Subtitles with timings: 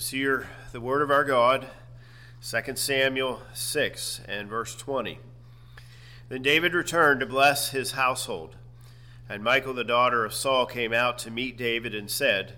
[0.00, 1.66] Let's hear the word of our God,
[2.42, 5.18] 2 Samuel 6 and verse 20.
[6.30, 8.56] Then David returned to bless his household.
[9.28, 12.54] And Michal, the daughter of Saul, came out to meet David and said,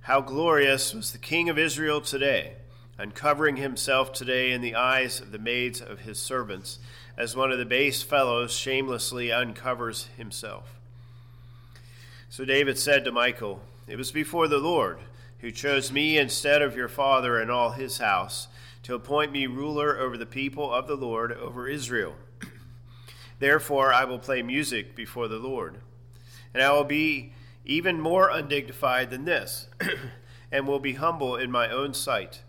[0.00, 2.54] How glorious was the king of Israel today,
[2.96, 6.78] uncovering himself today in the eyes of the maids of his servants,
[7.14, 10.80] as one of the base fellows shamelessly uncovers himself.
[12.30, 15.00] So David said to Michal, It was before the Lord
[15.40, 18.48] who chose me instead of your father and all his house,
[18.82, 22.14] to appoint me ruler over the people of the Lord, over Israel.
[23.38, 25.80] Therefore, I will play music before the Lord.
[26.54, 27.32] And I will be
[27.64, 29.68] even more undignified than this,
[30.52, 32.42] and will be humble in my own sight.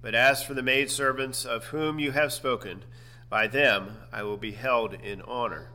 [0.00, 2.84] But as for the maidservants of whom you have spoken,
[3.28, 5.70] by them I will be held in honor.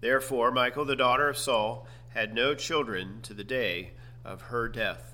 [0.00, 3.92] Therefore, Michal, the daughter of Saul, had no children to the day
[4.24, 5.13] of her death.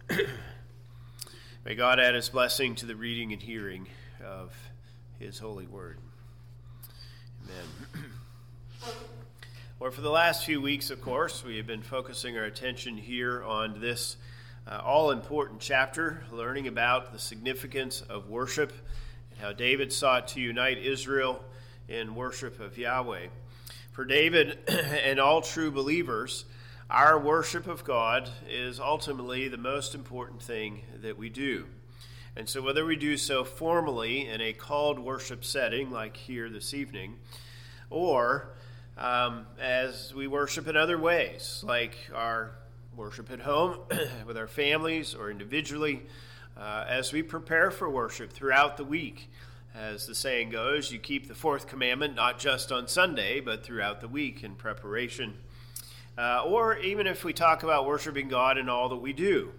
[1.64, 3.88] May God add his blessing to the reading and hearing
[4.24, 4.54] of
[5.18, 5.98] his holy word.
[7.44, 8.04] Amen.
[9.78, 13.42] Well, for the last few weeks, of course, we have been focusing our attention here
[13.42, 14.16] on this
[14.64, 18.72] uh, all important chapter, learning about the significance of worship
[19.32, 21.42] and how David sought to unite Israel
[21.88, 23.26] in worship of Yahweh.
[23.90, 26.44] For David and all true believers,
[26.92, 31.64] our worship of God is ultimately the most important thing that we do.
[32.36, 36.74] And so, whether we do so formally in a called worship setting, like here this
[36.74, 37.16] evening,
[37.88, 38.50] or
[38.98, 42.50] um, as we worship in other ways, like our
[42.94, 43.78] worship at home
[44.26, 46.02] with our families or individually,
[46.58, 49.30] uh, as we prepare for worship throughout the week.
[49.74, 54.02] As the saying goes, you keep the fourth commandment not just on Sunday, but throughout
[54.02, 55.38] the week in preparation
[56.18, 59.52] uh, or even if we talk about worshiping God in all that we do,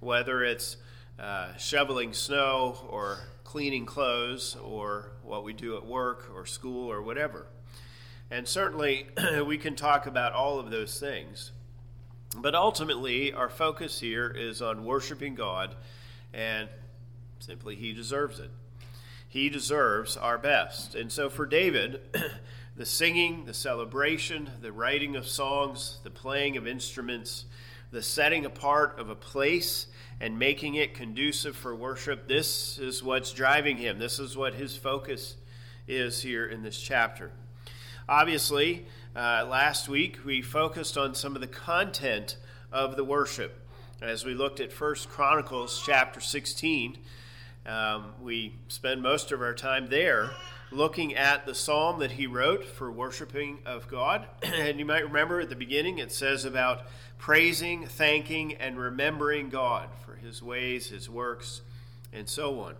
[0.00, 0.76] whether it's
[1.18, 7.00] uh, shoveling snow or cleaning clothes or what we do at work or school or
[7.00, 7.46] whatever.
[8.30, 9.06] And certainly
[9.46, 11.52] we can talk about all of those things.
[12.36, 15.76] But ultimately, our focus here is on worshiping God,
[16.32, 16.68] and
[17.38, 18.50] simply, He deserves it.
[19.28, 20.96] He deserves our best.
[20.96, 22.00] And so for David,
[22.76, 27.44] the singing, the celebration, the writing of songs, the playing of instruments,
[27.92, 29.86] the setting apart of a place
[30.20, 32.26] and making it conducive for worship.
[32.26, 33.98] This is what's driving him.
[33.98, 35.36] This is what his focus
[35.86, 37.30] is here in this chapter.
[38.08, 42.36] Obviously, uh, last week we focused on some of the content
[42.72, 43.60] of the worship.
[44.02, 46.98] As we looked at First Chronicles chapter 16,
[47.66, 50.32] um, we spend most of our time there
[50.74, 54.26] looking at the psalm that he wrote for worshiping of God.
[54.42, 56.82] and you might remember at the beginning it says about
[57.18, 61.62] praising, thanking, and remembering God for his ways, his works,
[62.12, 62.74] and so on.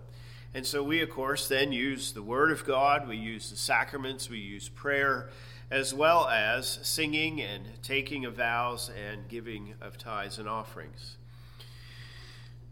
[0.53, 4.28] And so we, of course, then use the Word of God, we use the sacraments,
[4.28, 5.31] we use prayer,
[5.71, 11.16] as well as singing and taking of vows and giving of tithes and offerings.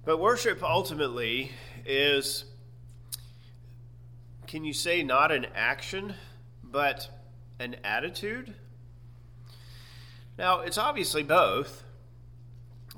[0.04, 1.52] But worship ultimately
[1.86, 2.44] is
[4.52, 6.12] can you say not an action,
[6.62, 7.08] but
[7.58, 8.52] an attitude?
[10.36, 11.82] Now, it's obviously both,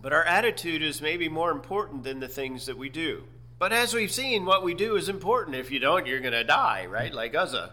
[0.03, 3.23] but our attitude is maybe more important than the things that we do.
[3.61, 5.55] But as we've seen, what we do is important.
[5.55, 7.15] If you don't, you're going to die, right?
[7.15, 7.73] Like Uzzah.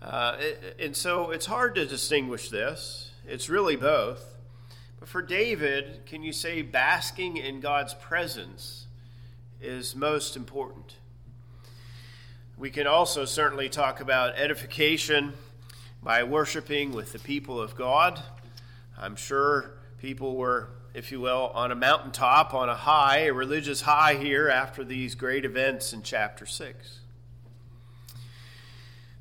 [0.00, 0.36] Uh,
[0.78, 3.10] and so it's hard to distinguish this.
[3.26, 4.36] It's really both.
[5.00, 8.86] But for David, can you say basking in God's presence
[9.60, 10.94] is most important?
[12.60, 15.32] We can also certainly talk about edification
[16.02, 18.22] by worshiping with the people of God.
[18.98, 23.80] I'm sure people were, if you will, on a mountaintop, on a high, a religious
[23.80, 26.98] high here after these great events in chapter 6.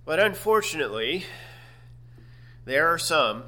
[0.04, 1.24] But unfortunately,
[2.66, 3.44] there are some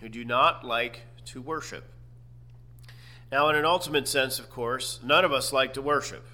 [0.00, 1.84] who do not like to worship.
[3.30, 6.26] Now, in an ultimate sense, of course, none of us like to worship.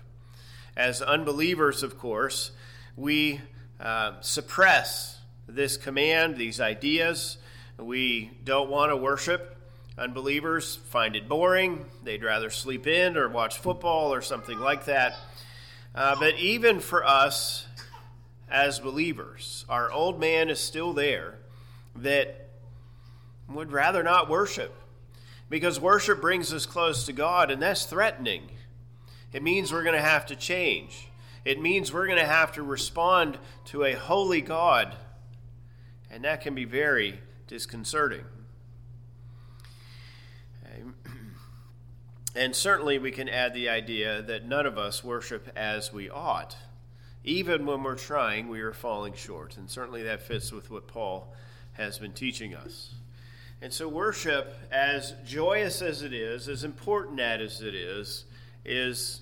[0.75, 2.53] As unbelievers, of course,
[2.97, 3.41] we
[3.81, 5.19] uh, suppress
[5.49, 7.39] this command, these ideas.
[7.79, 9.57] We don't want to worship.
[9.97, 11.85] Unbelievers find it boring.
[12.03, 15.17] They'd rather sleep in or watch football or something like that.
[15.95, 17.67] Uh, but even for us
[18.51, 21.39] as believers, our old man is still there
[21.97, 22.49] that
[23.49, 24.75] would rather not worship
[25.49, 28.49] because worship brings us close to God, and that's threatening.
[29.33, 31.09] It means we're going to have to change.
[31.45, 34.95] It means we're going to have to respond to a holy God,
[36.11, 38.25] and that can be very disconcerting.
[42.37, 46.57] And certainly we can add the idea that none of us worship as we ought.
[47.23, 49.57] Even when we're trying, we are falling short.
[49.57, 51.33] And certainly that fits with what Paul
[51.75, 52.95] has been teaching us.
[53.63, 58.25] And so, worship, as joyous as it is, as important as it is,
[58.65, 59.21] is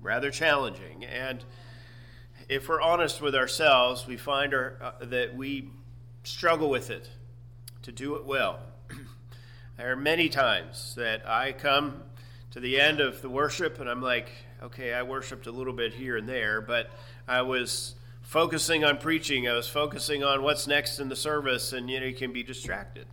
[0.00, 1.04] rather challenging.
[1.04, 1.44] And
[2.48, 5.70] if we're honest with ourselves, we find our, uh, that we
[6.24, 7.08] struggle with it
[7.82, 8.60] to do it well.
[9.76, 12.02] there are many times that I come
[12.52, 14.30] to the end of the worship and I'm like,
[14.62, 16.90] okay, I worshiped a little bit here and there, but
[17.26, 17.94] I was
[18.28, 19.48] focusing on preaching.
[19.48, 22.42] I was focusing on what's next in the service, and you know, you can be
[22.42, 23.06] distracted.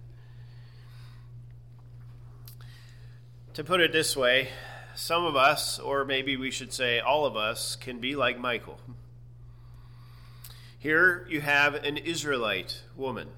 [3.53, 4.49] To put it this way,
[4.95, 8.79] some of us, or maybe we should say all of us, can be like Michal.
[10.79, 13.29] Here you have an Israelite woman,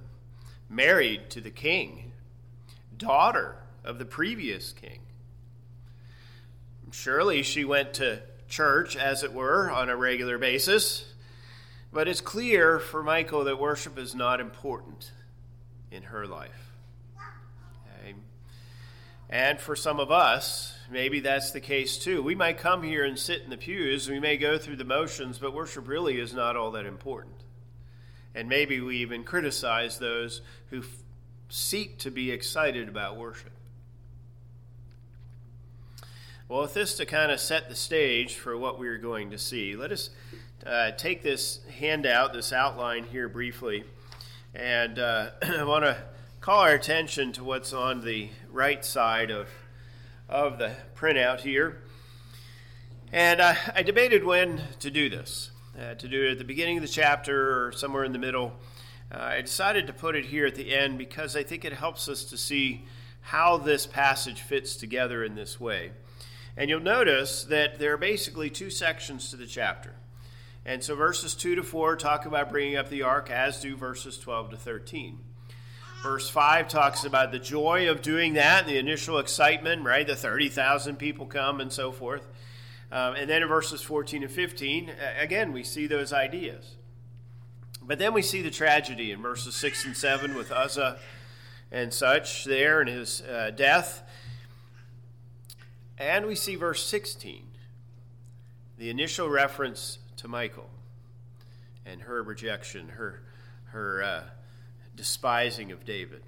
[0.70, 2.12] married to the king,
[2.98, 5.00] daughter of the previous king.
[6.92, 11.06] Surely she went to church, as it were, on a regular basis,
[11.92, 15.12] but it's clear for Michal that worship is not important
[15.92, 16.68] in her life.
[19.30, 22.22] And for some of us, maybe that's the case too.
[22.22, 25.40] We might come here and sit in the pews, we may go through the motions,
[25.40, 27.36] but worship really is not all that important.
[28.36, 31.04] And maybe we even criticize those who f-
[31.50, 33.52] seek to be excited about worship.
[36.50, 39.76] Well, with this to kind of set the stage for what we're going to see,
[39.76, 40.12] let us
[40.66, 43.84] uh, take this handout, this outline here briefly,
[44.56, 45.98] and uh, I want to
[46.40, 49.50] call our attention to what's on the right side of,
[50.30, 51.82] of the printout here.
[53.12, 55.52] And uh, I debated when to do this.
[55.80, 58.52] Uh, to do it at the beginning of the chapter or somewhere in the middle.
[59.12, 62.10] Uh, I decided to put it here at the end because I think it helps
[62.10, 62.84] us to see
[63.22, 65.92] how this passage fits together in this way.
[66.58, 69.94] And you'll notice that there are basically two sections to the chapter.
[70.66, 74.18] And so verses 2 to 4 talk about bringing up the ark, as do verses
[74.18, 75.20] 12 to 13.
[76.04, 80.06] Verse 5 talks about the joy of doing that, the initial excitement, right?
[80.06, 82.28] The 30,000 people come and so forth.
[82.92, 86.76] Um, and then in verses 14 and 15, again, we see those ideas.
[87.82, 91.00] But then we see the tragedy in verses 6 and 7 with Uzzah
[91.72, 94.04] and such there and his uh, death.
[95.98, 97.44] And we see verse 16,
[98.78, 100.70] the initial reference to Michal
[101.86, 103.24] and her rejection, her,
[103.72, 104.24] her uh,
[105.08, 106.22] despising of David.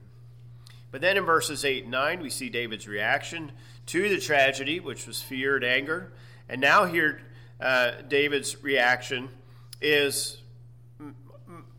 [0.90, 3.52] But then in verses 8 and 9, we see David's reaction
[3.88, 6.14] to the tragedy, which was fear and anger.
[6.48, 7.22] And now, here,
[7.60, 9.30] uh, David's reaction
[9.82, 10.42] is,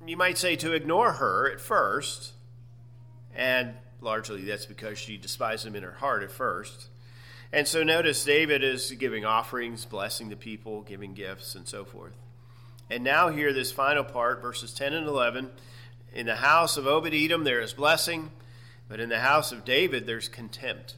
[0.06, 2.32] you might say, to ignore her at first.
[3.34, 6.88] And largely that's because she despised him in her heart at first.
[7.52, 12.14] And so notice David is giving offerings, blessing the people, giving gifts, and so forth.
[12.90, 15.50] And now, here, this final part, verses 10 and 11
[16.12, 18.30] in the house of Obed Edom, there is blessing,
[18.88, 20.96] but in the house of David, there's contempt.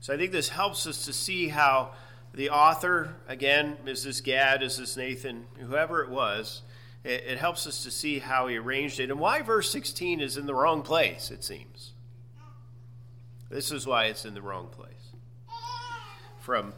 [0.00, 1.92] So I think this helps us to see how
[2.34, 6.62] the author, again, is this Gad, is this Nathan, whoever it was,
[7.04, 10.36] it, it helps us to see how he arranged it and why verse 16 is
[10.36, 11.92] in the wrong place, it seems.
[13.50, 14.88] This is why it's in the wrong place.
[16.40, 16.72] From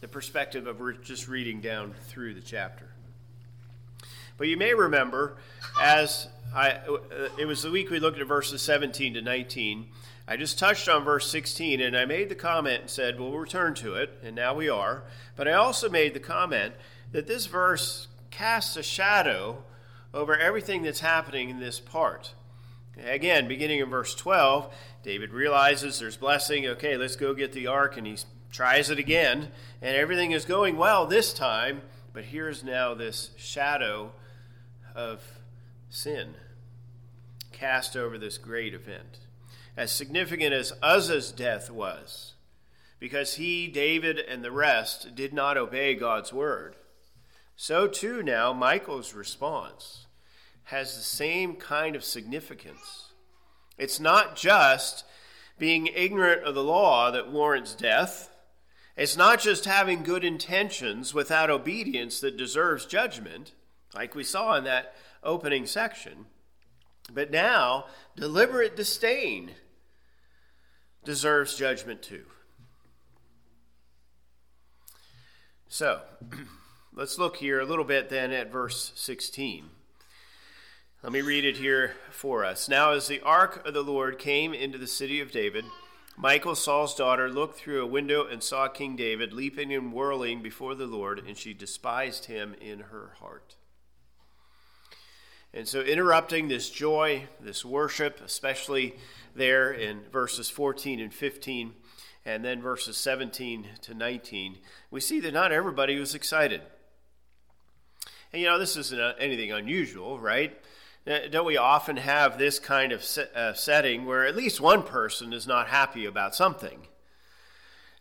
[0.00, 2.93] the perspective of just reading down through the chapter.
[4.36, 5.36] But you may remember,
[5.80, 9.86] as I, uh, it was the week we looked at verses 17 to 19,
[10.26, 13.74] I just touched on verse 16 and I made the comment and said, we'll return
[13.74, 15.04] to it, and now we are.
[15.36, 16.74] But I also made the comment
[17.12, 19.64] that this verse casts a shadow
[20.12, 22.34] over everything that's happening in this part.
[23.04, 24.72] Again, beginning in verse 12,
[25.02, 26.66] David realizes there's blessing.
[26.66, 28.16] Okay, let's go get the ark, and he
[28.52, 29.48] tries it again,
[29.82, 31.82] and everything is going well this time.
[32.12, 34.12] But here's now this shadow
[34.94, 35.22] of
[35.88, 36.34] sin
[37.52, 39.18] cast over this great event.
[39.76, 42.34] As significant as Uzzah's death was,
[43.00, 46.76] because he, David, and the rest did not obey God's word,
[47.56, 50.06] so too now Michal's response
[50.64, 53.12] has the same kind of significance.
[53.76, 55.04] It's not just
[55.58, 58.30] being ignorant of the law that warrants death.
[58.96, 63.52] It's not just having good intentions without obedience that deserves judgment
[63.94, 66.26] like we saw in that opening section.
[67.12, 67.86] But now,
[68.16, 69.52] deliberate disdain
[71.04, 72.24] deserves judgment too.
[75.68, 76.00] So,
[76.94, 79.66] let's look here a little bit then at verse 16.
[81.02, 82.68] Let me read it here for us.
[82.68, 85.66] Now, as the ark of the Lord came into the city of David,
[86.16, 90.74] Michal, Saul's daughter, looked through a window and saw King David leaping and whirling before
[90.74, 93.56] the Lord, and she despised him in her heart.
[95.56, 98.96] And so, interrupting this joy, this worship, especially
[99.36, 101.72] there in verses 14 and 15,
[102.26, 104.58] and then verses 17 to 19,
[104.90, 106.60] we see that not everybody was excited.
[108.32, 110.60] And you know, this isn't anything unusual, right?
[111.06, 113.06] Don't we often have this kind of
[113.36, 116.88] uh, setting where at least one person is not happy about something?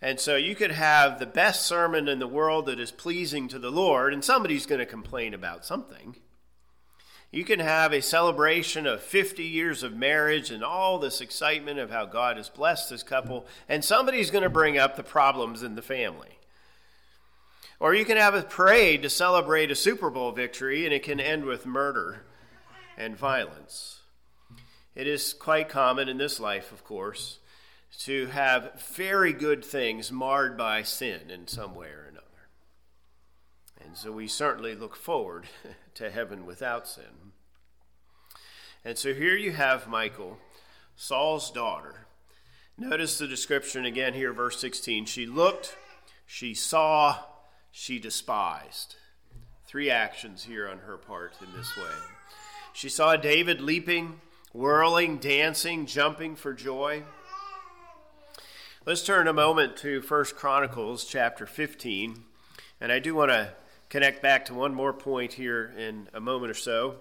[0.02, 3.60] And so you could have the best sermon in the world that is pleasing to
[3.60, 6.16] the Lord, and somebody's going to complain about something.
[7.34, 11.90] You can have a celebration of 50 years of marriage and all this excitement of
[11.90, 15.74] how God has blessed this couple, and somebody's going to bring up the problems in
[15.74, 16.38] the family.
[17.80, 21.20] Or you can have a parade to celebrate a Super Bowl victory, and it can
[21.20, 22.22] end with murder
[23.00, 24.02] and violence.
[24.94, 27.40] It is quite common in this life, of course,
[28.02, 32.24] to have very good things marred by sin in some way or another.
[33.84, 35.48] And so we certainly look forward
[35.96, 37.23] to heaven without sin.
[38.86, 40.38] And so here you have Michal,
[40.96, 42.06] Saul's daughter.
[42.78, 45.06] Notice the description again here, verse 16.
[45.06, 45.78] She looked,
[46.26, 47.20] she saw,
[47.72, 48.96] she despised.
[49.66, 51.94] Three actions here on her part in this way.
[52.74, 54.20] She saw David leaping,
[54.52, 57.04] whirling, dancing, jumping for joy.
[58.86, 62.24] Let's turn a moment to 1 Chronicles chapter 15.
[62.82, 63.54] And I do want to
[63.88, 66.96] connect back to one more point here in a moment or so.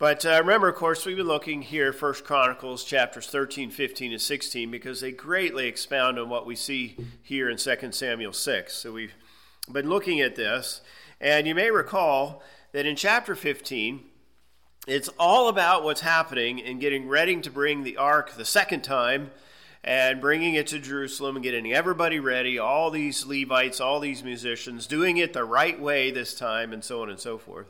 [0.00, 4.20] But uh, remember, of course, we've been looking here, 1 Chronicles chapters 13, 15, and
[4.20, 8.72] 16, because they greatly expound on what we see here in 2 Samuel 6.
[8.72, 9.12] So we've
[9.70, 10.80] been looking at this.
[11.20, 12.42] And you may recall
[12.72, 14.00] that in chapter 15,
[14.86, 19.30] it's all about what's happening in getting ready to bring the ark the second time
[19.84, 24.86] and bringing it to Jerusalem and getting everybody ready, all these Levites, all these musicians,
[24.86, 27.66] doing it the right way this time, and so on and so forth.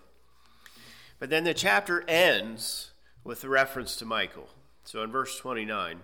[1.20, 2.90] But then the chapter ends
[3.22, 4.48] with the reference to Michal.
[4.82, 6.00] So in verse 29,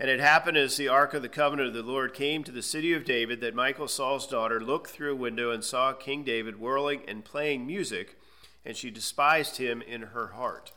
[0.00, 2.62] and it happened as the ark of the covenant of the Lord came to the
[2.62, 6.58] city of David that Michal, Saul's daughter, looked through a window and saw King David
[6.58, 8.16] whirling and playing music
[8.64, 10.72] and she despised him in her heart.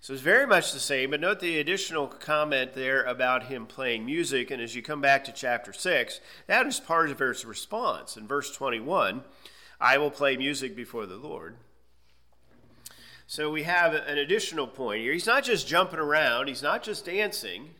[0.00, 4.06] So it's very much the same, but note the additional comment there about him playing
[4.06, 4.50] music.
[4.50, 8.16] And as you come back to chapter 6, that is part of his response.
[8.16, 9.22] In verse 21,
[9.80, 11.56] I will play music before the Lord.
[13.30, 15.12] So we have an additional point here.
[15.12, 17.74] He's not just jumping around, he's not just dancing,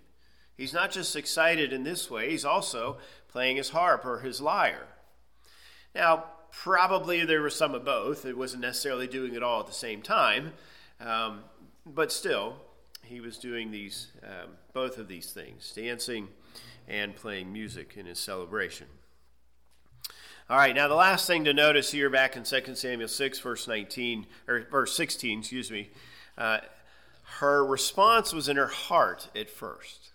[0.58, 4.88] he's not just excited in this way, he's also playing his harp or his lyre.
[5.94, 8.26] Now, probably there was some of both.
[8.26, 10.52] It wasn't necessarily doing it all at the same time,
[11.00, 11.44] um,
[11.86, 12.56] but still,
[13.02, 16.28] he was doing these um, both of these things, dancing
[16.86, 18.86] and playing music in his celebration.
[20.50, 23.68] All right, now the last thing to notice here back in 2 Samuel 6, verse
[23.68, 25.90] 19, or verse 16, excuse me,
[26.38, 26.60] uh,
[27.40, 30.08] her response was in her heart at first.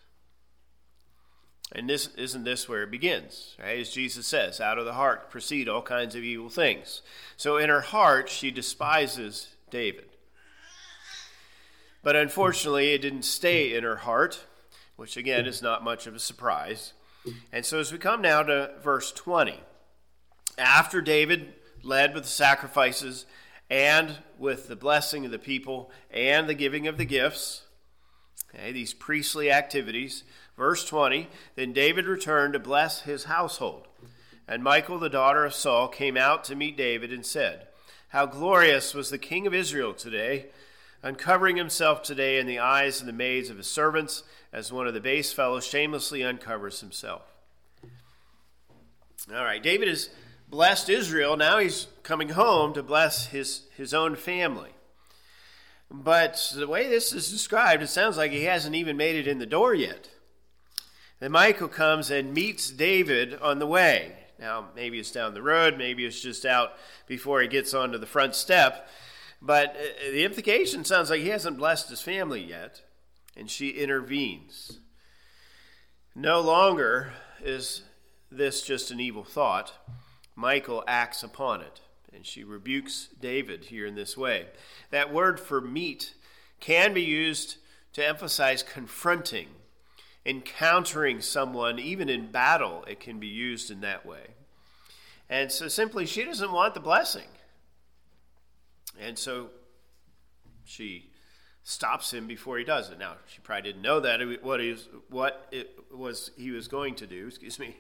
[1.72, 3.78] And this isn't this where it begins, right?
[3.78, 7.04] As Jesus says, out of the heart proceed all kinds of evil things.
[7.38, 10.10] So in her heart, she despises David.
[12.02, 14.44] But unfortunately, it didn't stay in her heart,
[14.96, 16.94] which again is not much of a surprise.
[17.52, 19.60] And so as we come now to verse 20,
[20.58, 23.26] after David led with the sacrifices
[23.70, 27.64] and with the blessing of the people and the giving of the gifts,
[28.54, 30.24] okay, these priestly activities,
[30.58, 33.88] Verse 20 Then David returned to bless his household.
[34.48, 37.68] And Michal, the daughter of Saul, came out to meet David and said,
[38.10, 40.48] How glorious was the king of Israel today,
[41.02, 44.94] uncovering himself today in the eyes of the maids of his servants, as one of
[44.94, 47.22] the base fellows shamelessly uncovers himself.
[49.34, 50.10] All right, David has
[50.54, 51.36] blessed Israel.
[51.36, 54.70] Now he's coming home to bless his, his own family.
[55.90, 59.40] But the way this is described, it sounds like he hasn't even made it in
[59.40, 60.12] the door yet.
[61.20, 64.14] Then Michal comes and meets David on the way.
[64.40, 66.74] Now, maybe it's down the road, maybe it's just out
[67.08, 68.88] before he gets onto the front step.
[69.42, 72.84] But uh, the implication sounds like he hasn't blessed his family yet,
[73.36, 74.78] and she intervenes.
[76.14, 77.82] No longer is
[78.32, 79.74] this just an evil thought.
[80.36, 81.82] Michal acts upon it,
[82.14, 84.48] and she rebukes David here in this way.
[84.92, 86.14] That word for meet
[86.60, 87.58] can be used
[87.94, 89.48] to emphasize confronting
[90.26, 94.28] encountering someone, even in battle, it can be used in that way.
[95.30, 97.28] And so simply, she doesn't want the blessing.
[99.00, 99.50] And so
[100.64, 101.10] she
[101.64, 103.00] stops him before he does it.
[103.00, 106.96] Now, she probably didn't know that what he was, what it was he was going
[106.96, 107.28] to do.
[107.28, 107.78] Excuse me,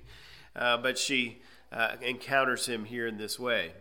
[0.55, 1.41] uh, but she
[1.73, 3.71] uh, encounters him here in this way,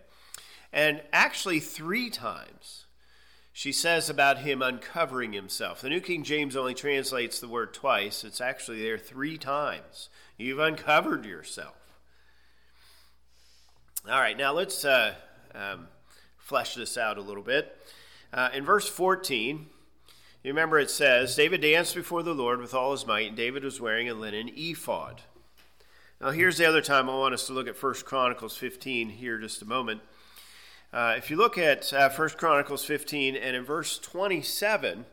[0.73, 2.87] and actually three times
[3.53, 5.83] she says about him uncovering himself.
[5.83, 8.25] The New King James only translates the word twice.
[8.25, 10.09] It's actually there three times.
[10.39, 11.75] You've uncovered yourself.
[14.11, 15.15] All right, now let's uh,
[15.55, 15.89] um,
[16.39, 17.77] flesh this out a little bit.
[18.33, 19.67] Uh, in verse 14,
[20.43, 23.63] you remember it says, David danced before the Lord with all his might, and David
[23.63, 25.23] was wearing a linen ephod.
[26.23, 29.39] Now, here's the other time I want us to look at 1 Chronicles 15 here
[29.39, 30.03] just a moment.
[30.93, 35.05] Uh, if you look at uh, 1 Chronicles 15 and in verse 27,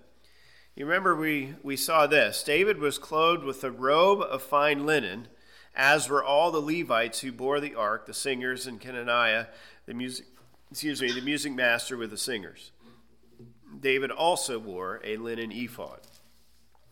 [0.76, 2.44] you remember we, we saw this.
[2.44, 5.30] David was clothed with a robe of fine linen,
[5.76, 9.48] as were all the Levites who bore the ark, the singers, and Kenaniah,
[9.88, 10.28] the music,
[10.70, 12.72] excuse me, the music master with the singers.
[13.80, 16.02] David also wore a linen ephod.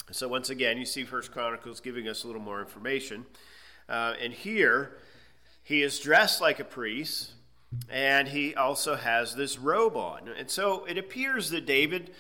[0.10, 3.28] So once again, you see First Chronicles giving us a little more information.
[3.90, 4.98] Uh, and here,
[5.64, 7.32] he is dressed like a priest,
[7.90, 10.30] and he also has this robe on.
[10.38, 12.12] And so it appears that David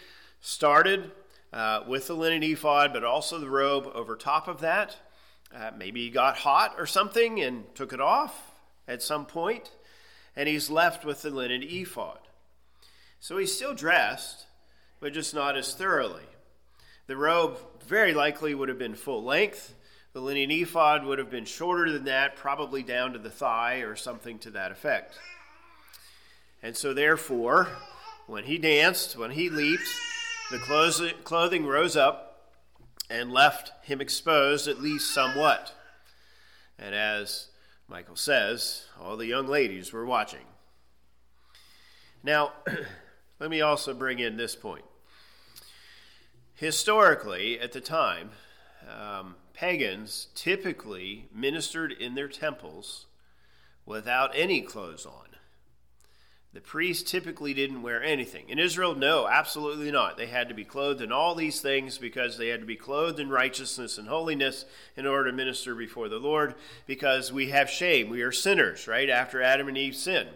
[0.41, 1.11] started
[1.53, 4.97] uh, with the linen ephod, but also the robe over top of that.
[5.55, 8.51] Uh, maybe he got hot or something and took it off
[8.87, 9.71] at some point,
[10.35, 12.19] and he's left with the linen ephod.
[13.19, 14.45] So he's still dressed,
[14.99, 16.23] but just not as thoroughly.
[17.07, 19.73] The robe very likely would have been full length.
[20.17, 23.95] The linen ephod would have been shorter than that, probably down to the thigh or
[23.95, 25.19] something to that effect.
[26.63, 27.67] And so, therefore,
[28.25, 29.87] when he danced, when he leaped,
[30.49, 32.49] the clothing rose up
[33.11, 35.75] and left him exposed at least somewhat.
[36.79, 37.49] And as
[37.87, 40.45] Michal says, all the young ladies were watching.
[42.23, 42.53] Now,
[43.39, 44.85] let me also bring in this point.
[46.55, 48.31] Historically, at the time,
[48.89, 53.07] um, pagans typically ministered in their temples
[53.87, 55.25] without any clothes on.
[56.53, 58.49] The priests typically didn't wear anything.
[58.49, 60.15] In Israel, no, absolutely not.
[60.15, 63.19] They had to be clothed in all these things because they had to be clothed
[63.19, 64.65] in righteousness and holiness
[64.95, 66.53] in order to minister before the Lord
[66.85, 68.09] because we have shame.
[68.09, 69.09] We are sinners, right?
[69.09, 70.29] After Adam and Eve sinned.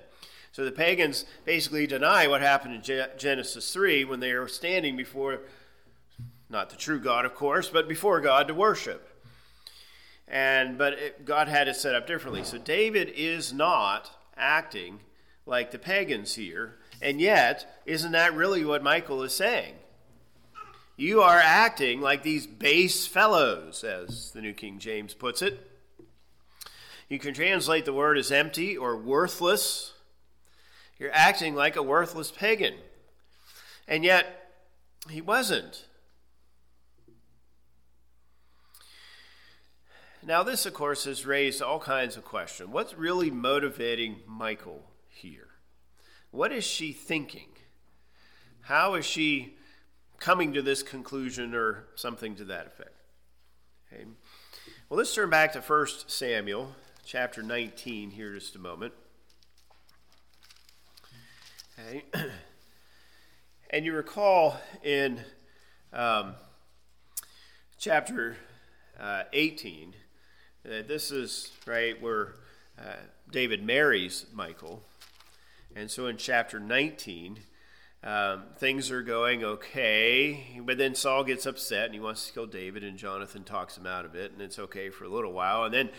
[0.52, 5.42] So the pagans basically deny what happened in Genesis 3 when they are standing before,
[6.50, 9.10] not the true God, of course, but before God to worship.
[10.32, 12.44] And but it, God had it set up differently.
[12.44, 15.02] So David is not acting
[15.46, 19.76] like the pagans here, and yet isn't that really what Michal is saying?
[20.98, 25.68] You are acting like these base fellows, as the New King James puts it.
[27.10, 29.92] You can translate the word as empty or worthless
[31.02, 32.76] you're acting like a worthless pagan.
[33.88, 34.52] And yet,
[35.10, 35.88] he wasn't.
[40.24, 42.70] Now, this, of course, has raised all kinds of questions.
[42.70, 45.48] What's really motivating Michal here?
[46.30, 47.50] What is she thinking?
[48.62, 49.56] How is she
[50.20, 52.96] coming to this conclusion or something to that effect?
[53.92, 54.04] Okay.
[54.90, 58.94] Well, let's turn back to 1 Samuel chapter 19 here just a moment.
[61.80, 62.06] Okay.
[63.72, 65.20] and you recall in
[65.92, 66.36] um,
[67.80, 68.38] chapter
[69.00, 69.96] uh, 18
[70.64, 72.36] that this is, right, where
[72.80, 72.96] uh,
[73.32, 74.84] David marries Michal.
[75.76, 77.40] And so in chapter 19,
[78.04, 82.48] um, things are going okay, but then Saul gets upset and he wants to kill
[82.48, 85.66] David, and Jonathan talks him out of it, and it's okay for a little while.
[85.66, 85.90] And then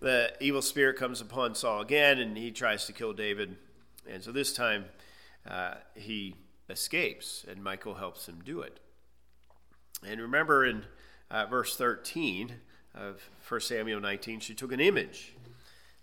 [0.00, 3.56] the evil spirit comes upon Saul again, and he tries to kill David.
[4.08, 4.86] And so this time
[5.48, 6.34] uh, he
[6.68, 8.80] escapes, and Michal helps him do it.
[10.04, 10.84] And remember in
[11.30, 12.54] uh, verse 13
[12.96, 15.34] of 1 Samuel 19, she took an image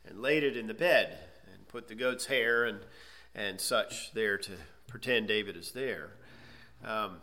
[0.07, 1.17] and laid it in the bed
[1.51, 2.79] and put the goat's hair and,
[3.33, 4.51] and such there to
[4.87, 6.11] pretend David is there.
[6.85, 7.17] Um,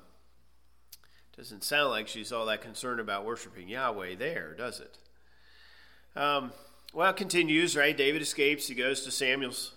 [1.37, 4.99] doesn't sound like she's all that concerned about worshiping Yahweh there, does it?
[6.17, 6.53] Um,
[6.93, 7.97] well, it continues, right?
[7.97, 8.67] David escapes.
[8.67, 9.75] He goes to Samuel's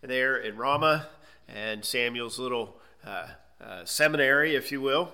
[0.00, 1.08] there in Ramah
[1.46, 2.76] and Samuel's little
[3.06, 3.26] uh,
[3.62, 5.10] uh, seminary, if you will.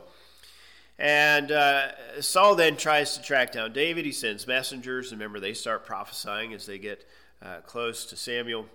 [1.00, 4.04] And uh, Saul then tries to track down David.
[4.04, 5.12] He sends messengers.
[5.12, 7.06] Remember, they start prophesying as they get
[7.40, 8.66] uh, close to Samuel.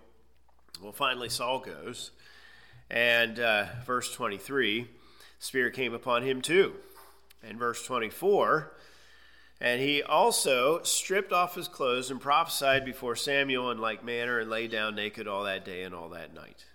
[0.81, 2.09] Well, finally, Saul goes.
[2.89, 4.87] And uh, verse 23,
[5.37, 6.73] Spirit came upon him too.
[7.43, 8.75] And verse 24,
[9.61, 14.49] and he also stripped off his clothes and prophesied before Samuel in like manner and
[14.49, 16.65] lay down naked all that day and all that night.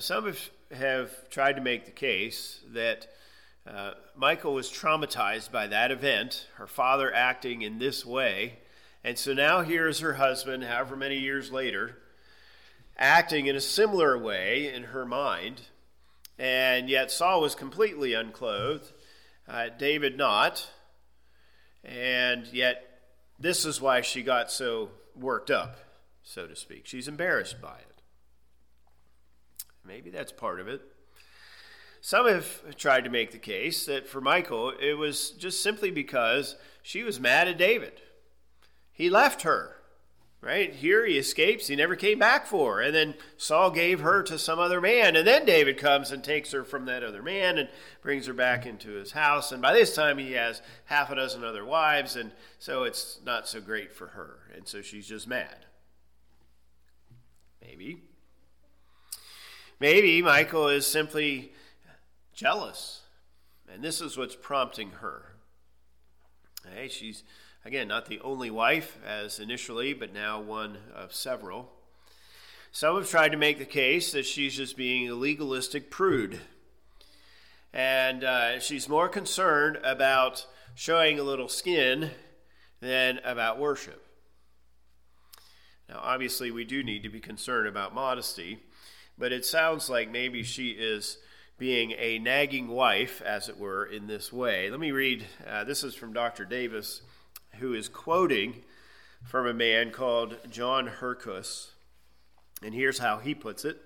[0.00, 3.08] Some of have tried to make the case that
[3.66, 8.58] uh, Michal was traumatized by that event, her father acting in this way.
[9.04, 11.98] And so now here's her husband, however many years later,
[12.98, 15.62] acting in a similar way in her mind.
[16.38, 18.92] And yet Saul was completely unclothed,
[19.48, 20.68] uh, David not.
[21.84, 23.00] And yet
[23.38, 25.76] this is why she got so worked up,
[26.22, 26.86] so to speak.
[26.86, 28.02] She's embarrassed by it.
[29.84, 30.82] Maybe that's part of it.
[32.10, 36.56] Some have tried to make the case that for Michal, it was just simply because
[36.82, 38.02] she was mad at David.
[38.90, 39.76] He left her,
[40.40, 40.74] right?
[40.74, 41.68] Here he escapes.
[41.68, 42.80] He never came back for her.
[42.80, 45.14] And then Saul gave her to some other man.
[45.14, 47.68] And then David comes and takes her from that other man and
[48.02, 49.52] brings her back into his house.
[49.52, 52.16] And by this time, he has half a dozen other wives.
[52.16, 54.50] And so it's not so great for her.
[54.52, 55.64] And so she's just mad.
[57.62, 58.02] Maybe.
[59.78, 61.52] Maybe Michal is simply
[62.40, 63.02] jealous.
[63.70, 65.34] And this is what's prompting her.
[66.74, 67.22] Hey, she's,
[67.66, 71.70] again, not the only wife as initially, but now one of several.
[72.72, 76.40] Some have tried to make the case that she's just being a legalistic prude.
[77.74, 82.10] And uh, she's more concerned about showing a little skin
[82.80, 84.02] than about worship.
[85.90, 88.60] Now, obviously, we do need to be concerned about modesty,
[89.18, 91.18] but it sounds like maybe she is
[91.60, 94.70] being a nagging wife, as it were, in this way.
[94.70, 96.46] Let me read uh, this is from Dr.
[96.46, 97.02] Davis,
[97.58, 98.62] who is quoting
[99.26, 101.72] from a man called John Hercus.
[102.62, 103.76] And here's how he puts it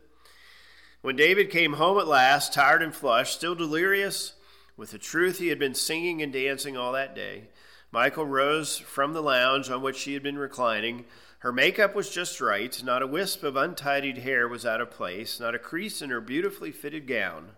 [1.03, 4.35] When David came home at last, tired and flushed, still delirious
[4.77, 7.49] with the truth he had been singing and dancing all that day,
[7.93, 11.07] Michal rose from the lounge on which she had been reclining.
[11.41, 12.81] Her makeup was just right.
[12.85, 16.21] Not a wisp of untidied hair was out of place, not a crease in her
[16.21, 17.51] beautifully fitted gown.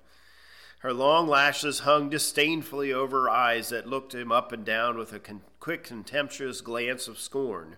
[0.80, 5.12] Her long lashes hung disdainfully over her eyes that looked him up and down with
[5.12, 7.76] a con- quick, contemptuous glance of scorn.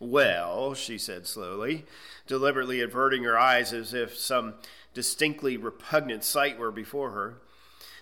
[0.00, 1.84] Well, she said slowly,
[2.26, 4.54] deliberately averting her eyes as if some
[4.92, 7.36] distinctly repugnant sight were before her.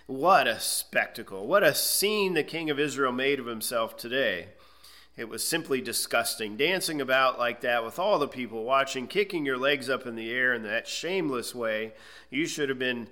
[0.07, 1.47] What a spectacle!
[1.47, 4.47] What a scene the king of Israel made of himself today!
[5.15, 6.57] It was simply disgusting.
[6.57, 10.31] Dancing about like that with all the people watching, kicking your legs up in the
[10.31, 11.93] air in that shameless way.
[12.31, 13.07] You should have been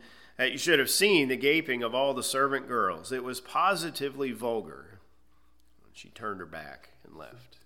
[0.45, 3.11] you should have seen the gaping of all the servant girls.
[3.11, 4.99] It was positively vulgar.
[5.93, 7.57] She turned her back and left.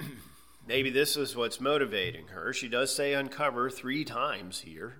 [0.66, 2.52] Maybe this is what's motivating her.
[2.52, 4.96] She does say uncover three times here.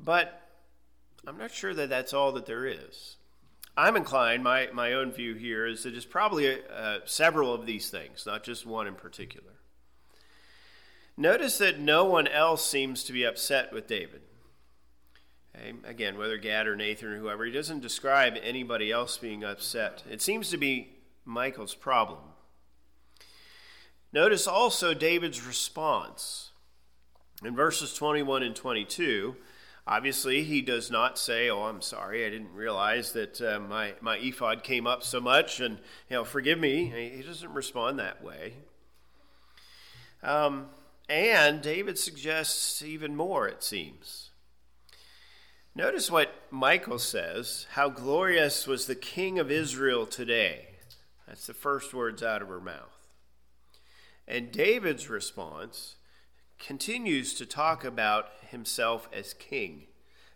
[0.00, 0.48] But
[1.26, 3.16] I'm not sure that that's all that there is.
[3.76, 7.90] I'm inclined, my, my own view here is that it's probably uh, several of these
[7.90, 9.57] things, not just one in particular.
[11.18, 14.20] Notice that no one else seems to be upset with David.
[15.52, 15.74] Okay?
[15.84, 20.04] Again, whether Gad or Nathan or whoever, he doesn't describe anybody else being upset.
[20.08, 20.90] It seems to be
[21.24, 22.20] Michal's problem.
[24.12, 26.52] Notice also David's response.
[27.44, 29.34] In verses 21 and 22,
[29.88, 34.18] obviously he does not say, Oh, I'm sorry, I didn't realize that uh, my, my
[34.18, 35.78] ephod came up so much, and,
[36.08, 37.12] you know, forgive me.
[37.16, 38.54] He doesn't respond that way.
[40.22, 40.66] Um,
[41.08, 44.30] and David suggests even more, it seems.
[45.74, 50.66] Notice what Michal says How glorious was the King of Israel today.
[51.26, 53.08] That's the first words out of her mouth.
[54.26, 55.96] And David's response
[56.58, 59.84] continues to talk about himself as king,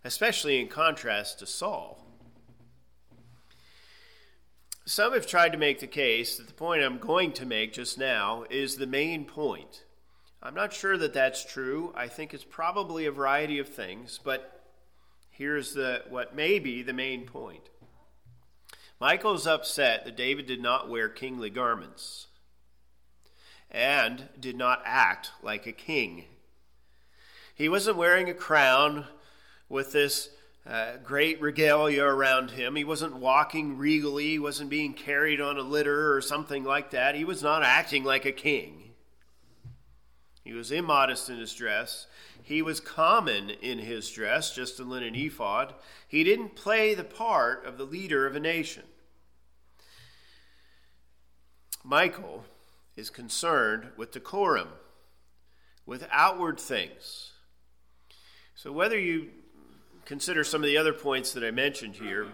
[0.04, 2.06] especially in contrast to Saul.
[4.84, 7.98] Some have tried to make the case that the point I'm going to make just
[7.98, 9.84] now is the main point
[10.42, 11.92] I'm not sure that that's true.
[11.94, 14.60] I think it's probably a variety of things, but
[15.30, 17.70] here's the what may be the main point.
[19.00, 22.26] Michal's upset that David did not wear kingly garments
[23.70, 26.24] and did not act like a king.
[27.54, 29.06] He wasn't wearing a crown
[29.68, 30.28] with this
[30.66, 32.74] uh, great regalia around him.
[32.74, 34.30] He wasn't walking regally.
[34.30, 37.14] He wasn't being carried on a litter or something like that.
[37.14, 38.91] He was not acting like a king.
[40.44, 42.06] He was immodest in his dress.
[42.42, 45.74] He was common in his dress, just a linen ephod.
[46.08, 48.82] He didn't play the part of the leader of a nation.
[51.84, 52.44] Michal
[52.96, 54.68] is concerned with decorum,
[55.86, 57.32] with outward things.
[58.54, 59.30] So, whether you
[60.04, 62.26] consider some of the other points that I mentioned here,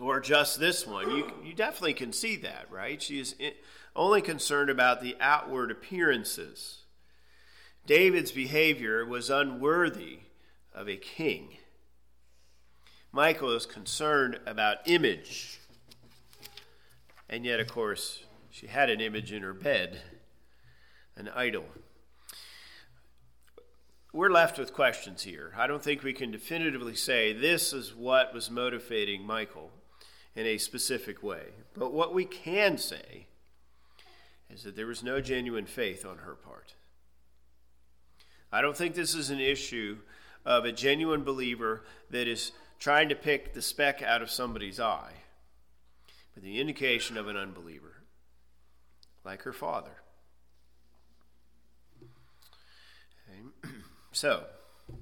[0.00, 3.00] or just this one, you, you definitely can see that, right?
[3.02, 3.34] She is
[3.94, 6.81] only concerned about the outward appearances
[7.86, 10.20] David's behavior was unworthy
[10.74, 11.56] of a king.
[13.12, 15.60] Michal is concerned about image.
[17.28, 20.00] And yet, of course, she had an image in her bed,
[21.16, 21.64] an idol.
[24.12, 25.52] We're left with questions here.
[25.56, 29.70] I don't think we can definitively say this is what was motivating Michal
[30.34, 31.46] in a specific way.
[31.74, 33.26] But what we can say
[34.50, 36.74] is that there was no genuine faith on her part.
[38.52, 39.98] I don't think this is an issue
[40.44, 45.12] of a genuine believer that is trying to pick the speck out of somebody's eye,
[46.34, 48.02] but the indication of an unbeliever,
[49.24, 50.02] like her father.
[53.28, 53.68] Okay.
[54.14, 54.44] So,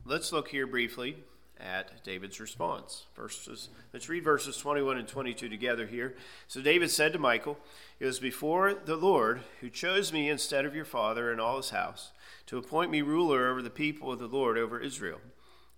[0.05, 1.17] let's look here briefly
[1.59, 3.07] at David's response.
[3.17, 6.15] Verses, let's read verses 21 and 22 together here.
[6.47, 7.59] So David said to Michal,
[7.99, 11.71] It was before the Lord who chose me instead of your father and all his
[11.71, 12.13] house
[12.51, 15.21] to appoint me ruler over the people of the Lord over Israel.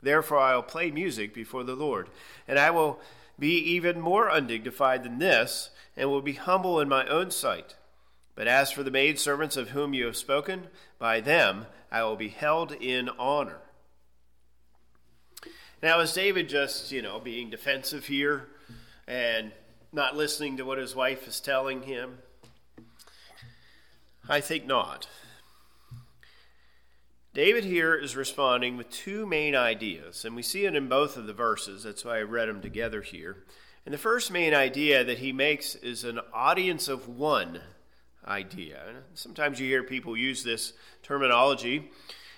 [0.01, 2.09] Therefore I will play music before the Lord,
[2.49, 2.99] and I will
[3.39, 7.77] be even more undignified than this, and will be humble in my own sight.
[8.35, 12.31] But as for the maidservants of whom you have spoken, by them I will be
[12.31, 13.59] held in honor.
[15.83, 18.49] Now, is David just, you know, being defensive here
[19.07, 19.53] and
[19.93, 22.17] not listening to what his wife is telling him?
[24.27, 25.07] I think not.
[27.35, 31.27] David here is responding with two main ideas, and we see it in both of
[31.27, 31.85] the verses.
[31.85, 33.45] That's why I read them together here.
[33.87, 37.61] And the first main idea that he makes is an audience of one
[38.29, 38.83] idea.
[39.15, 41.91] Sometimes you hear people use this terminology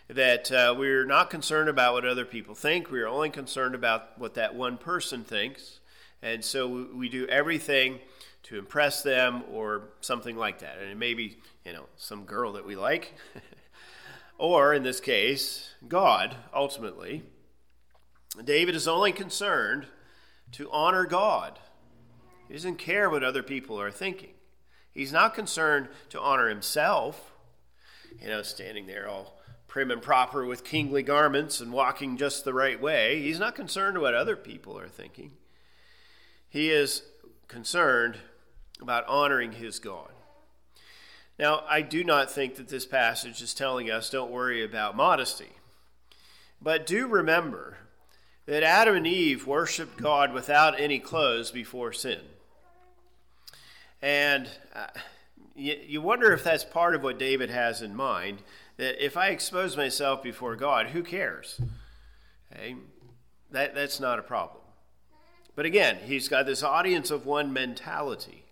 [0.06, 4.34] that uh, we're not concerned about what other people think, we're only concerned about what
[4.34, 5.80] that one person thinks.
[6.22, 7.98] And so we, we do everything
[8.44, 10.78] to impress them or something like that.
[10.80, 13.14] And it may be, you know, some girl that we like.
[14.38, 17.22] or in this case, God, ultimately.
[18.42, 19.86] David is only concerned
[20.52, 21.58] to honor God.
[22.48, 24.34] He doesn't care what other people are thinking.
[24.92, 27.32] He's not concerned to honor himself,
[28.20, 29.40] you know, standing there all
[29.74, 33.20] prim and proper with kingly garments and walking just the right way.
[33.20, 35.32] He's not concerned what other people are thinking.
[36.48, 37.02] He is
[37.48, 38.18] concerned
[38.80, 40.13] about honoring his God.
[41.38, 45.50] Now, I do not think that this passage is telling us don't worry about modesty.
[46.62, 47.78] But do remember
[48.46, 52.20] that Adam and Eve worshiped God without any clothes before sin.
[54.00, 54.86] And uh,
[55.54, 58.38] you, you wonder if that's part of what David has in mind
[58.76, 61.60] that if I expose myself before God, who cares?
[62.52, 62.76] Okay?
[63.50, 64.62] That, that's not a problem.
[65.56, 68.43] But again, he's got this audience of one mentality.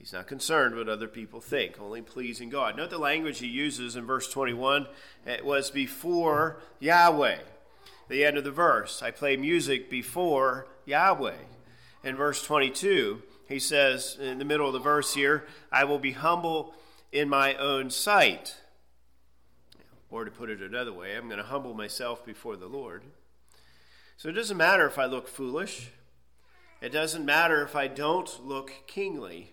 [0.00, 2.74] He's not concerned what other people think, only pleasing God.
[2.74, 4.86] Note the language he uses in verse 21.
[5.26, 7.40] It was before Yahweh.
[8.08, 9.02] The end of the verse.
[9.02, 11.36] I play music before Yahweh.
[12.02, 16.12] In verse 22, he says in the middle of the verse here, I will be
[16.12, 16.72] humble
[17.12, 18.56] in my own sight.
[20.10, 23.02] Or to put it another way, I'm going to humble myself before the Lord.
[24.16, 25.90] So it doesn't matter if I look foolish.
[26.80, 29.52] It doesn't matter if I don't look kingly.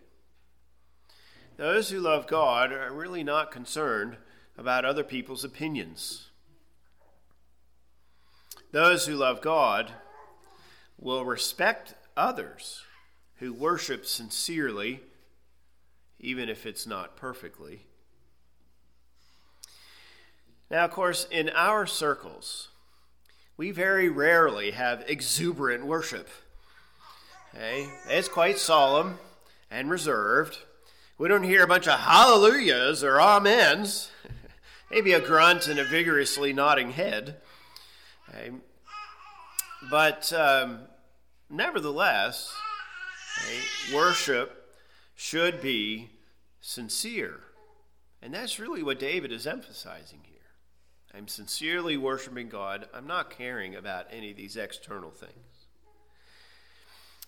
[1.58, 4.18] Those who love God are really not concerned
[4.58, 6.30] about other people's opinions.
[8.72, 9.92] Those who love God
[11.00, 12.84] will respect others
[13.38, 15.02] who worship sincerely,
[16.20, 17.82] even if it's not perfectly.
[20.70, 22.70] Now, of course, in our circles,
[23.56, 26.30] we very rarely have exuberant worship.
[27.56, 27.90] Okay?
[28.10, 29.18] It's quite solemn
[29.72, 30.58] and reserved.
[31.20, 34.12] We don't hear a bunch of hallelujahs or amens,
[34.92, 37.38] maybe a grunt and a vigorously nodding head.
[38.30, 38.52] Okay.
[39.90, 40.82] But um,
[41.50, 42.54] nevertheless,
[43.40, 44.76] okay, worship
[45.16, 46.12] should be
[46.62, 47.40] sincere.
[48.22, 50.38] And that's really what David is emphasizing here.
[51.16, 52.90] I'm sincerely worshiping God.
[52.94, 55.57] I'm not caring about any of these external things.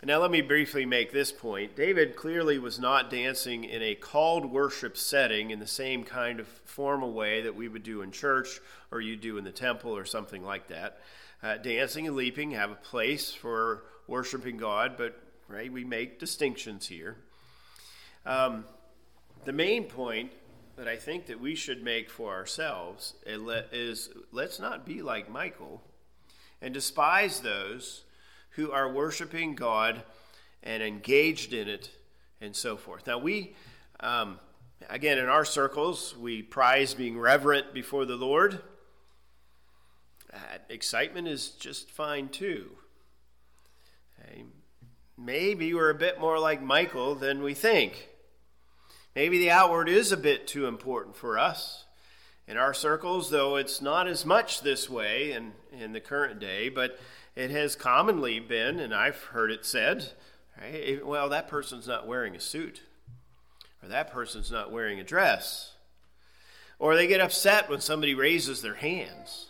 [0.01, 1.75] Now, let me briefly make this point.
[1.75, 6.47] David clearly was not dancing in a called worship setting in the same kind of
[6.47, 10.05] formal way that we would do in church or you do in the temple or
[10.05, 11.01] something like that.
[11.43, 16.87] Uh, dancing and leaping have a place for worshiping God, but right, we make distinctions
[16.87, 17.17] here.
[18.25, 18.63] Um,
[19.43, 20.31] the main point
[20.77, 25.81] that I think that we should make for ourselves is let's not be like Michal
[26.61, 28.03] and despise those
[28.51, 30.03] who are worshiping God
[30.63, 31.89] and engaged in it
[32.41, 33.07] and so forth.
[33.07, 33.55] Now, we,
[33.99, 34.39] um,
[34.87, 38.61] Again, in our circles, we prize being reverent before the Lord.
[40.33, 40.37] Uh,
[40.69, 42.71] excitement is just fine too.
[44.19, 44.45] Okay.
[45.17, 48.09] Maybe we're a bit more like Michal than we think.
[49.15, 51.83] Maybe the outward is a bit too important for us.
[52.47, 56.69] In our circles, though it's not as much this way in, in the current day,
[56.69, 56.97] but
[57.35, 60.11] it has commonly been, and I've heard it said,
[60.59, 62.81] right, well, that person's not wearing a suit
[63.81, 65.73] or that person's not wearing a dress.
[66.77, 69.47] Or they get upset when somebody raises their hands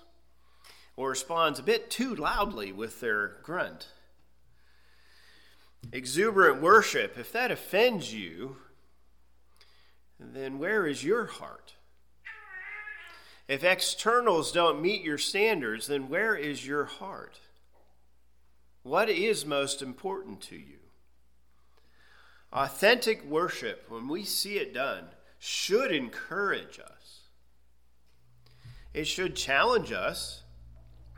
[0.96, 3.88] or responds a bit too loudly with their grunt.
[5.92, 8.58] Exuberant worship, if that offends you,
[10.20, 11.76] then where is your heart?
[13.48, 17.40] If externals don't meet your standards, then where is your heart?
[18.90, 20.80] What is most important to you?
[22.52, 27.20] Authentic worship, when we see it done, should encourage us.
[28.92, 30.42] It should challenge us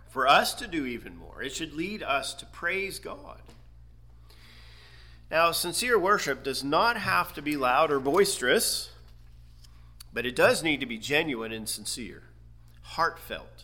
[0.10, 1.41] for us to do even more.
[1.41, 3.39] It should lead us to praise God.
[5.31, 8.89] Now, sincere worship does not have to be loud or boisterous,
[10.12, 12.23] but it does need to be genuine and sincere,
[12.81, 13.63] heartfelt.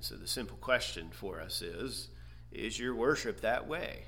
[0.00, 2.08] And so the simple question for us is
[2.50, 4.04] Is your worship that way?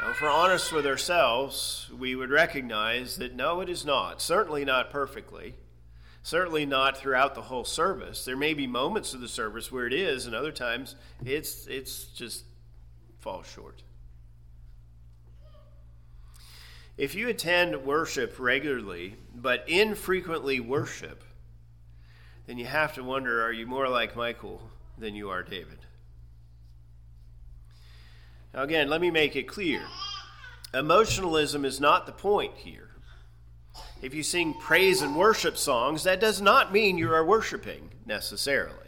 [0.00, 4.22] Now, if we're honest with ourselves, we would recognize that no, it is not.
[4.22, 5.56] Certainly not perfectly.
[6.22, 8.24] Certainly not throughout the whole service.
[8.24, 12.04] There may be moments of the service where it is, and other times it's it's
[12.04, 12.44] just
[13.18, 13.82] falls short.
[16.96, 21.24] If you attend worship regularly but infrequently worship,
[22.46, 24.60] then you have to wonder are you more like Michal
[24.98, 25.78] than you are David?
[28.52, 29.82] Now, again, let me make it clear
[30.72, 32.90] emotionalism is not the point here.
[34.02, 38.78] If you sing praise and worship songs, that does not mean you are worshiping necessarily.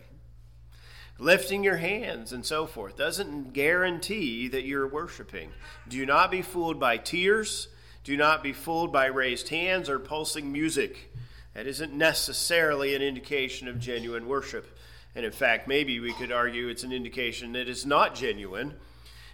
[1.18, 5.50] Lifting your hands and so forth doesn't guarantee that you're worshiping.
[5.88, 7.68] Do not be fooled by tears.
[8.04, 11.12] Do not be fooled by raised hands or pulsing music.
[11.56, 14.78] That isn't necessarily an indication of genuine worship.
[15.14, 18.74] And in fact, maybe we could argue it's an indication that it's not genuine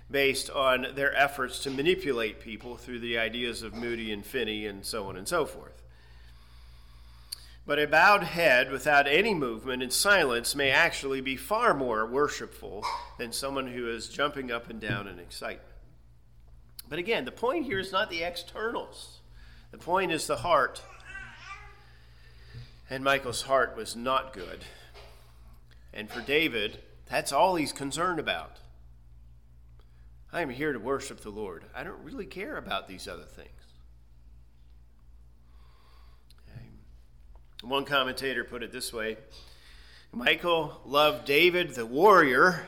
[0.08, 4.86] based on their efforts to manipulate people through the ideas of Moody and Finney and
[4.86, 5.82] so on and so forth.
[7.66, 12.84] But a bowed head without any movement and silence may actually be far more worshipful
[13.18, 15.66] than someone who is jumping up and down in excitement.
[16.88, 19.18] But again, the point here is not the externals,
[19.72, 20.82] the point is the heart.
[22.92, 24.66] And Michal's heart was not good.
[25.94, 28.58] And for David, that's all he's concerned about.
[30.30, 31.64] I am here to worship the Lord.
[31.74, 33.48] I don't really care about these other things.
[37.62, 39.16] One commentator put it this way
[40.12, 42.66] Michal loved David the warrior,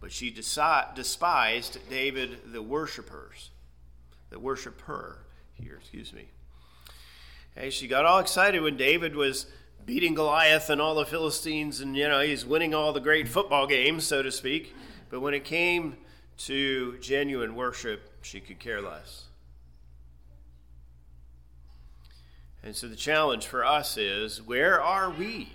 [0.00, 3.50] but she despised David the worshipers.
[4.30, 5.18] The worshiper
[5.52, 6.30] here, excuse me.
[7.58, 9.46] Hey, she got all excited when David was
[9.86, 13.66] beating Goliath and all the Philistines, and you know he's winning all the great football
[13.66, 14.74] games, so to speak.
[15.08, 15.96] But when it came
[16.38, 19.24] to genuine worship, she could care less.
[22.62, 25.50] And so the challenge for us is where are we?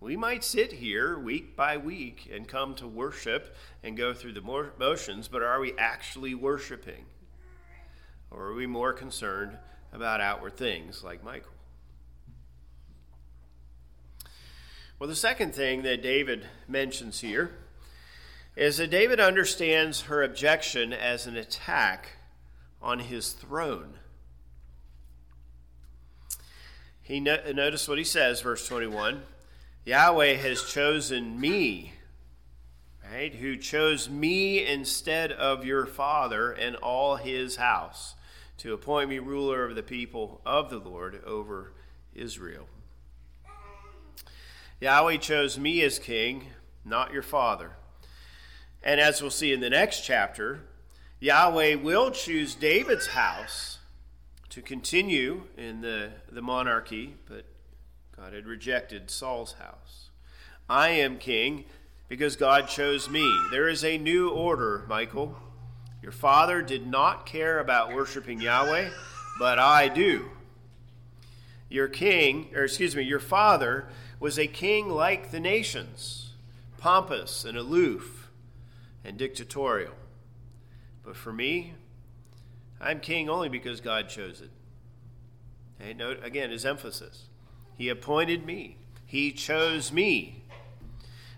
[0.00, 4.70] We might sit here week by week and come to worship and go through the
[4.78, 7.06] motions, but are we actually worshiping?
[8.30, 9.56] Or are we more concerned
[9.92, 11.52] about outward things like Michal.
[14.98, 17.52] Well, the second thing that David mentions here
[18.56, 22.16] is that David understands her objection as an attack
[22.82, 23.94] on his throne.
[27.00, 29.22] He no- notice what he says, verse 21.
[29.84, 31.92] Yahweh has chosen me,
[33.10, 33.34] right?
[33.34, 38.14] Who chose me instead of your father and all his house
[38.58, 41.72] to appoint me ruler of the people of the Lord over
[42.14, 42.66] Israel.
[44.80, 46.48] Yahweh chose me as king,
[46.84, 47.72] not your father.
[48.82, 50.60] And as we'll see in the next chapter,
[51.20, 53.78] Yahweh will choose David's house
[54.50, 57.44] to continue in the, the monarchy, but
[58.16, 60.10] God had rejected Saul's house.
[60.68, 61.64] I am king
[62.08, 63.28] because God chose me.
[63.50, 65.36] There is a new order, Michal.
[66.02, 68.90] Your father did not care about worshiping Yahweh,
[69.38, 70.30] but I do.
[71.68, 73.88] Your king, or excuse me, your father
[74.20, 76.32] was a king like the nations,
[76.78, 78.30] pompous and aloof
[79.04, 79.94] and dictatorial.
[81.04, 81.74] But for me,
[82.80, 85.96] I'm king only because God chose it.
[85.96, 87.24] Note again his emphasis.
[87.76, 90.44] He appointed me, he chose me.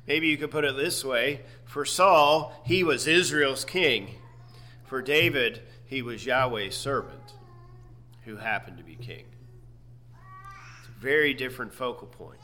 [0.06, 4.16] Maybe you could put it this way for Saul, he was Israel's king.
[4.90, 7.34] For David, he was Yahweh's servant
[8.24, 9.24] who happened to be king.
[10.80, 12.40] It's a very different focal point.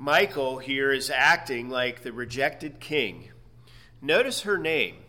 [0.00, 3.28] Michal here is acting like the rejected king.
[4.00, 5.00] Notice her name.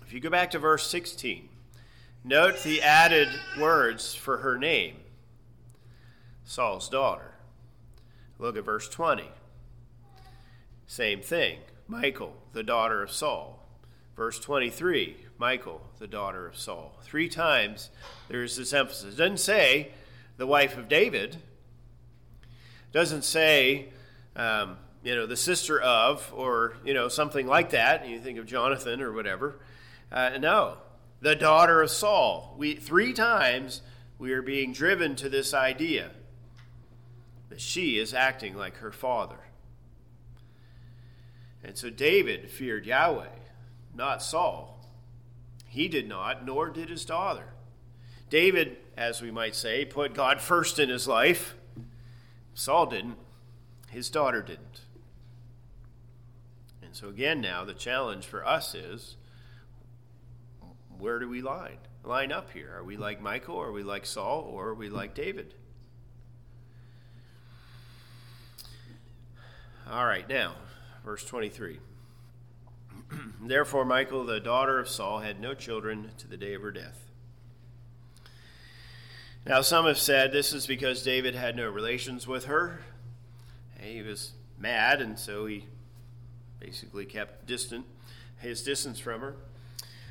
[0.00, 1.50] If you go back to verse 16,
[2.24, 3.28] note the added
[3.60, 4.96] words for her name
[6.44, 7.34] Saul's daughter.
[8.38, 9.28] Look at verse 20.
[10.86, 11.58] Same thing.
[11.88, 13.63] Michal, the daughter of Saul.
[14.16, 16.96] Verse 23, Michal, the daughter of Saul.
[17.02, 17.90] Three times
[18.28, 19.14] there's this emphasis.
[19.14, 19.90] It doesn't say
[20.36, 21.34] the wife of David.
[21.34, 23.88] It doesn't say,
[24.36, 28.08] um, you know, the sister of, or, you know, something like that.
[28.08, 29.56] You think of Jonathan or whatever.
[30.12, 30.76] Uh, no,
[31.20, 32.54] the daughter of Saul.
[32.56, 33.82] We, three times
[34.18, 36.10] we are being driven to this idea
[37.48, 39.38] that she is acting like her father.
[41.64, 43.26] And so David feared Yahweh,
[43.94, 44.80] not Saul.
[45.66, 47.54] He did not, nor did his daughter.
[48.30, 51.54] David, as we might say, put God first in his life.
[52.54, 53.18] Saul didn't,
[53.90, 54.80] his daughter didn't.
[56.82, 59.16] And so, again, now the challenge for us is
[60.98, 61.78] where do we line?
[62.04, 62.72] Line up here.
[62.76, 63.60] Are we like Michal?
[63.60, 65.54] are we like Saul, or are we like David?
[69.90, 70.54] All right, now,
[71.04, 71.78] verse 23.
[73.40, 77.00] Therefore, Michal, the daughter of Saul, had no children to the day of her death.
[79.46, 82.80] Now, some have said this is because David had no relations with her.
[83.78, 85.66] He was mad, and so he
[86.58, 87.84] basically kept distant,
[88.38, 89.36] his distance from her.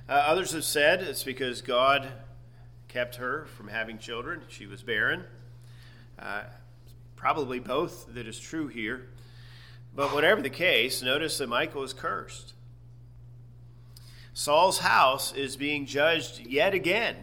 [0.07, 2.11] Uh, others have said it's because God
[2.87, 4.41] kept her from having children.
[4.49, 5.23] She was barren.
[6.19, 6.43] Uh,
[7.15, 9.07] probably both that is true here.
[9.95, 12.53] But whatever the case, notice that Michal is cursed.
[14.33, 17.15] Saul's house is being judged yet again.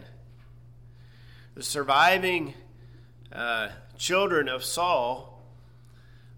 [1.55, 2.53] The surviving
[3.33, 5.41] uh, children of Saul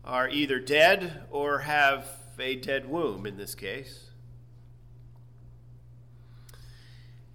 [0.03, 2.07] are either dead or have
[2.39, 4.07] a dead womb in this case.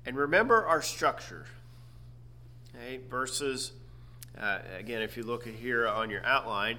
[0.04, 1.46] And remember our structure.
[2.74, 3.72] Okay, verses,
[4.38, 6.78] uh, again, if you look here on your outline,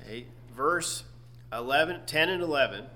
[0.00, 0.26] okay,
[0.56, 1.04] verse
[1.52, 2.86] 11, 10 and 11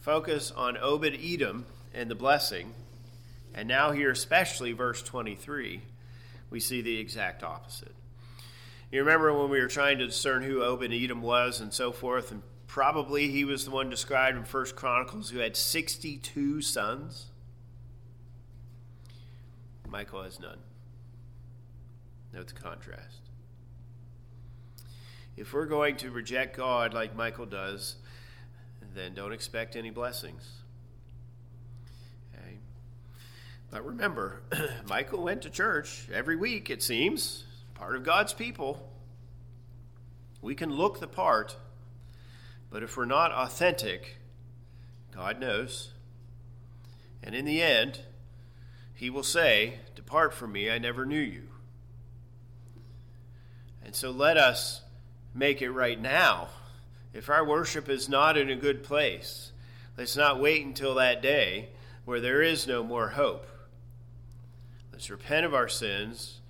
[0.00, 2.74] focus on Obed Edom and the blessing.
[3.54, 5.82] And now, here, especially verse 23,
[6.50, 7.94] we see the exact opposite.
[8.92, 12.30] You remember when we were trying to discern who Obed Edom was and so forth,
[12.30, 17.26] and probably he was the one described in First Chronicles who had 62 sons.
[19.90, 20.58] Michal has none.
[22.32, 23.20] Note the contrast.
[25.36, 27.96] If we're going to reject God like Michal does,
[28.94, 30.48] then don't expect any blessings.
[32.34, 32.58] Okay?
[33.70, 34.42] But remember,
[34.88, 37.44] Michal went to church every week, it seems,
[37.74, 38.88] part of God's people.
[40.42, 41.56] We can look the part,
[42.70, 44.16] but if we're not authentic,
[45.14, 45.92] God knows.
[47.22, 48.00] And in the end,
[48.94, 51.42] He will say, Depart from me, I never knew you.
[53.84, 54.82] And so let us
[55.34, 56.48] make it right now.
[57.12, 59.52] If our worship is not in a good place,
[59.98, 61.70] let's not wait until that day
[62.04, 63.46] where there is no more hope.
[65.00, 66.40] Let's repent of our sins.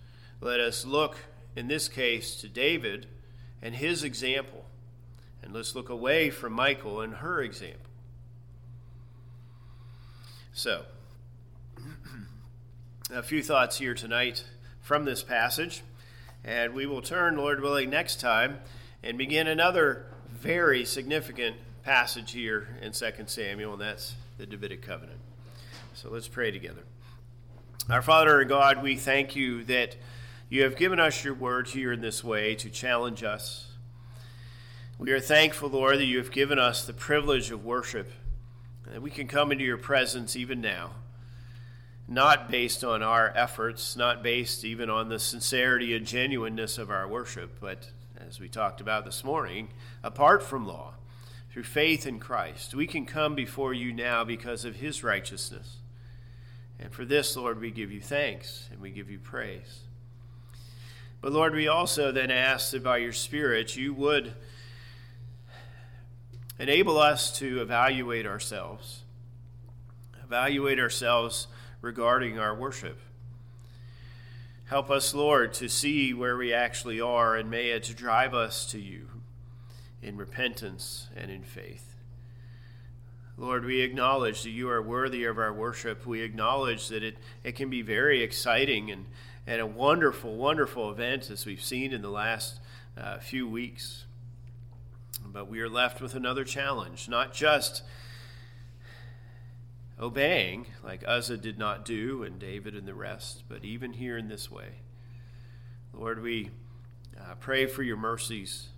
[0.40, 1.18] Let us look,
[1.54, 3.06] in this case, to David
[3.62, 4.64] and his example.
[5.40, 7.86] And let's look away from Michal and her example.
[10.52, 10.82] So,
[13.14, 14.42] a few thoughts here tonight
[14.80, 15.84] from this passage.
[16.42, 18.58] And we will turn, Lord willing, next time
[19.00, 25.20] and begin another very significant passage here in 2 Samuel, and that's the Davidic covenant.
[25.94, 26.82] So let's pray together.
[27.90, 29.96] Our Father and God, we thank you that
[30.48, 33.72] you have given us your word here in this way to challenge us.
[34.96, 38.12] We are thankful, Lord, that you have given us the privilege of worship,
[38.86, 40.90] that we can come into your presence even now
[42.06, 47.06] not based on our efforts, not based even on the sincerity and genuineness of our
[47.06, 47.88] worship, but
[48.18, 49.68] as we talked about this morning,
[50.02, 50.94] apart from law,
[51.52, 52.74] through faith in Christ.
[52.74, 55.79] We can come before you now because of his righteousness.
[56.80, 59.80] And for this, Lord, we give you thanks and we give you praise.
[61.20, 64.32] But Lord, we also then ask that by your Spirit you would
[66.58, 69.02] enable us to evaluate ourselves,
[70.24, 71.46] evaluate ourselves
[71.82, 72.98] regarding our worship.
[74.64, 78.78] Help us, Lord, to see where we actually are, and may it drive us to
[78.78, 79.08] you
[80.00, 81.89] in repentance and in faith.
[83.40, 86.04] Lord, we acknowledge that you are worthy of our worship.
[86.04, 89.06] We acknowledge that it, it can be very exciting and,
[89.46, 92.60] and a wonderful, wonderful event as we've seen in the last
[92.98, 94.04] uh, few weeks.
[95.24, 97.82] But we are left with another challenge, not just
[99.98, 104.28] obeying like Uzzah did not do and David and the rest, but even here in
[104.28, 104.68] this way.
[105.94, 106.50] Lord, we
[107.18, 108.68] uh, pray for your mercies.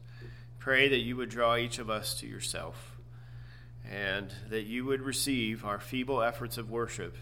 [0.61, 2.92] Pray that you would draw each of us to yourself
[3.91, 7.17] and that you would receive our feeble efforts of worship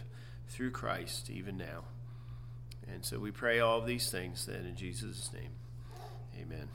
[0.49, 1.85] through Christ even now.
[2.93, 5.53] And so we pray all of these things then in Jesus' name.
[6.41, 6.71] Amen.